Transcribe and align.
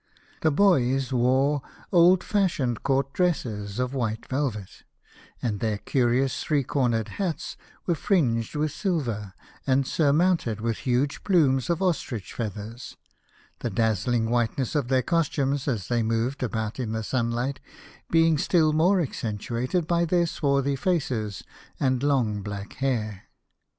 The 0.41 0.49
boys 0.49 1.13
wore 1.13 1.61
old 1.91 2.23
fashioned 2.23 2.81
court 2.81 3.13
dresses 3.13 3.77
of 3.77 3.93
white 3.93 4.27
velvet, 4.27 4.81
and 5.43 5.59
their 5.59 5.77
curious 5.77 6.43
three 6.43 6.63
cornered 6.63 7.07
hats 7.07 7.55
were 7.85 7.93
fringed 7.93 8.55
with 8.55 8.71
silver 8.71 9.35
and 9.67 9.85
surmounted 9.85 10.59
with 10.59 10.77
huge 10.89 11.23
plumes 11.23 11.69
of 11.69 11.83
ostrich 11.83 12.33
feathers, 12.33 12.97
the 13.59 13.69
dazzling 13.69 14.31
whiteness 14.31 14.73
of 14.73 14.87
their 14.87 15.03
costumes, 15.03 15.67
as 15.67 15.87
they 15.87 16.01
moved 16.01 16.41
about 16.41 16.79
in 16.79 16.93
the 16.93 17.03
sunlight, 17.03 17.59
being 18.09 18.39
still 18.39 18.73
more 18.73 18.97
accen 18.97 19.37
tuated 19.37 19.85
by 19.85 20.03
their 20.03 20.25
swarthy 20.25 20.75
faces 20.75 21.43
and 21.79 22.01
long 22.01 22.41
black 22.41 22.73
hair. 22.81 23.25